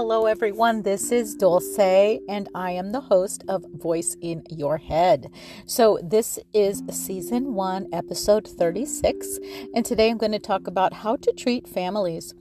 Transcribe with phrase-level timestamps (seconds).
[0.00, 0.82] Hello, everyone.
[0.82, 5.28] This is Dulce, and I am the host of Voice in Your Head.
[5.66, 9.40] So, this is season one, episode 36,
[9.74, 12.32] and today I'm going to talk about how to treat families.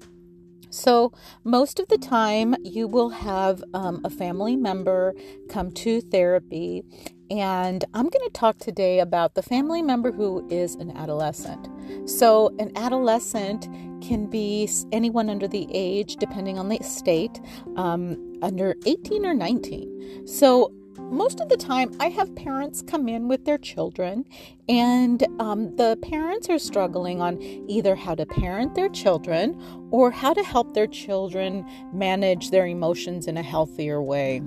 [0.70, 1.14] So,
[1.44, 5.16] most of the time, you will have um, a family member
[5.50, 6.84] come to therapy,
[7.30, 11.68] and I'm going to talk today about the family member who is an adolescent.
[12.10, 13.68] So, an adolescent
[14.02, 17.40] can be anyone under the age, depending on the state,
[17.76, 20.28] um, under 18 or 19.
[20.28, 24.26] So, most of the time, I have parents come in with their children,
[24.68, 30.34] and um, the parents are struggling on either how to parent their children or how
[30.34, 34.42] to help their children manage their emotions in a healthier way.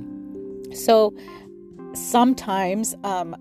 [0.75, 1.15] So
[1.95, 3.37] sometimes um,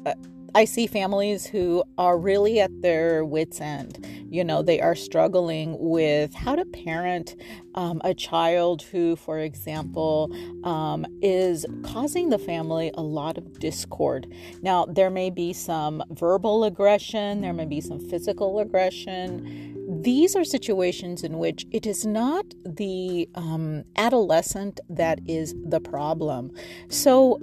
[0.55, 4.05] I see families who are really at their wits' end.
[4.29, 7.35] You know, they are struggling with how to parent
[7.75, 10.31] um, a child who, for example,
[10.63, 14.31] um, is causing the family a lot of discord.
[14.61, 19.75] Now, there may be some verbal aggression, there may be some physical aggression.
[20.01, 26.51] These are situations in which it is not the um, adolescent that is the problem.
[26.89, 27.39] So,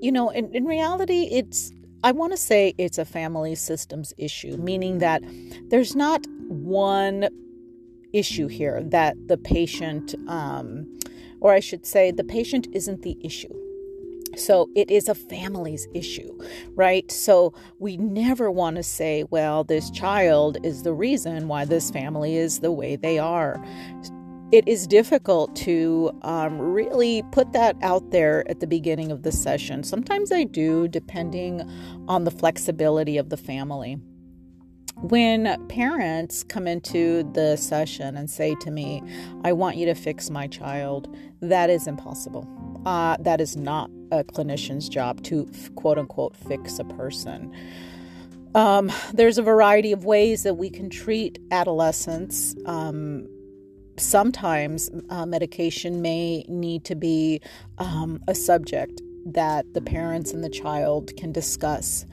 [0.00, 1.72] you know, in, in reality, it's
[2.04, 5.22] I want to say it's a family systems issue, meaning that
[5.68, 7.28] there's not one
[8.12, 10.98] issue here that the patient, um,
[11.40, 13.52] or I should say, the patient isn't the issue.
[14.36, 16.38] So it is a family's issue,
[16.74, 17.10] right?
[17.10, 22.36] So we never want to say, well, this child is the reason why this family
[22.36, 23.62] is the way they are
[24.50, 29.32] it is difficult to um, really put that out there at the beginning of the
[29.32, 29.82] session.
[29.84, 31.62] Sometimes I do, depending
[32.08, 33.98] on the flexibility of the family.
[34.96, 39.02] When parents come into the session and say to me,
[39.44, 42.48] I want you to fix my child, that is impossible.
[42.84, 47.54] Uh, that is not a clinician's job to quote unquote fix a person.
[48.54, 52.56] Um, there's a variety of ways that we can treat adolescents.
[52.64, 53.28] Um,
[53.98, 57.40] sometimes uh, medication may need to be
[57.78, 62.06] um, a subject that the parents and the child can discuss.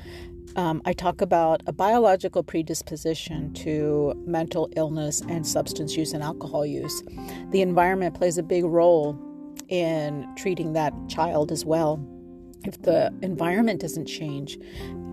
[0.55, 6.65] Um, I talk about a biological predisposition to mental illness and substance use and alcohol
[6.65, 7.03] use.
[7.51, 9.19] The environment plays a big role
[9.67, 11.99] in treating that child as well
[12.65, 14.57] if the environment doesn't change,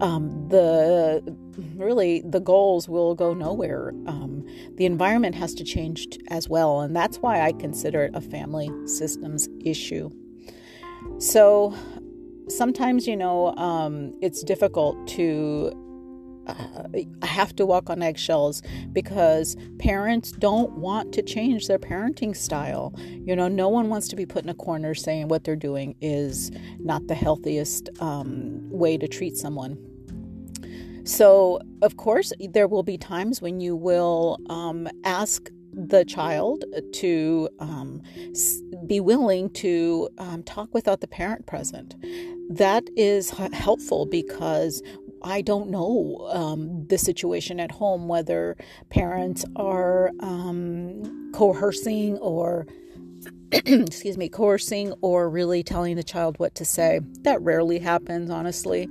[0.01, 1.23] um, the
[1.77, 3.93] really the goals will go nowhere.
[4.77, 8.71] The environment has to change as well, and that's why I consider it a family
[8.87, 10.11] systems issue.
[11.19, 11.75] So
[12.49, 15.79] sometimes, you know, um, it's difficult to
[16.47, 16.85] uh,
[17.23, 22.95] I have to walk on eggshells because parents don't want to change their parenting style.
[22.99, 25.95] You know, no one wants to be put in a corner saying what they're doing
[26.01, 29.79] is not the healthiest um, way to treat someone.
[31.05, 37.49] So, of course, there will be times when you will um, ask the child to
[37.59, 38.03] um,
[38.87, 41.95] be willing to um, talk without the parent present.
[42.51, 44.83] That is helpful because
[45.25, 48.57] I don't know um, the situation at home, whether
[48.91, 52.67] parents are um, coercing or
[53.53, 57.01] excuse me, coercing or really telling the child what to say.
[57.21, 58.89] That rarely happens, honestly.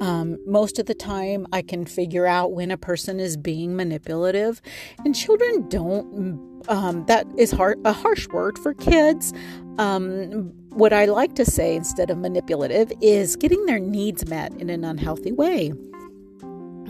[0.00, 4.60] Um, most of the time, I can figure out when a person is being manipulative,
[5.04, 6.52] and children don't.
[6.68, 9.32] Um, that is hard, a harsh word for kids.
[9.78, 14.68] Um, what I like to say instead of manipulative is getting their needs met in
[14.68, 15.72] an unhealthy way.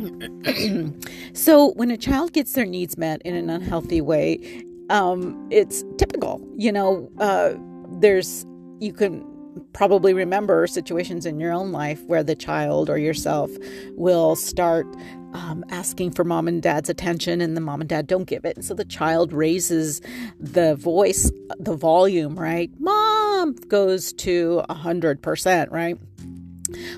[1.35, 6.41] so, when a child gets their needs met in an unhealthy way, um, it's typical.
[6.57, 7.55] You know, uh,
[8.01, 8.47] there's,
[8.81, 9.25] you can
[9.73, 13.51] probably remember situations in your own life where the child or yourself
[13.93, 14.87] will start
[15.35, 18.57] um, asking for mom and dad's attention and the mom and dad don't give it.
[18.57, 20.01] And so the child raises
[20.39, 22.71] the voice, the volume, right?
[22.79, 25.99] Mom goes to a hundred percent, right?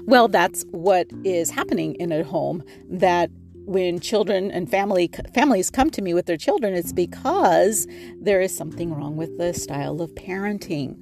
[0.02, 3.30] Well, that's what is happening in a home that
[3.66, 7.86] when children and family families come to me with their children it's because
[8.20, 10.96] there is something wrong with the style of parenting.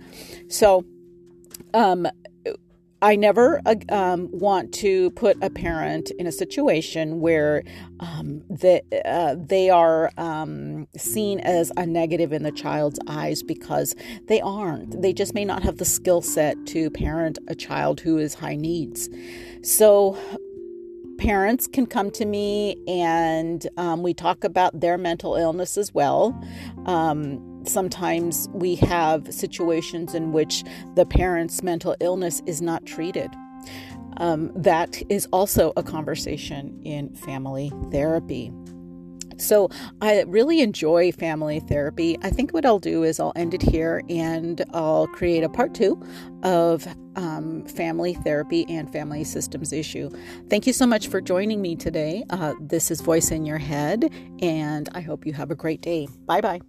[0.51, 0.85] So
[1.75, 2.07] um,
[3.03, 7.65] I never uh, um, want to put a parent in a situation where
[7.99, 13.97] um, the, uh, they are um, seen as a negative in the child's eyes because
[14.29, 15.03] they aren't.
[15.03, 18.57] They just may not have the skill set to parent a child who is high
[18.57, 19.11] needs.
[19.65, 20.17] So,
[21.23, 26.37] parents can come to me and um, we talk about their mental illness as well.
[26.87, 30.65] Um, sometimes we have situations in which
[30.97, 33.31] the parent's mental illness is not treated.
[34.17, 38.51] Um, that is also a conversation in family therapy.
[39.43, 39.69] So
[40.01, 42.19] I really enjoy family therapy.
[42.23, 45.75] I think what I'll do is I'll end it here and I'll create a part
[45.75, 46.03] two
[46.43, 46.87] of
[47.17, 50.11] um, family therapy and family systems issue.
[50.49, 52.25] Thank you so much for joining me today.
[52.31, 54.11] Uh, this is Voice in Your Head,
[54.41, 56.09] and I hope you have a great day.
[56.27, 56.61] Bye bye.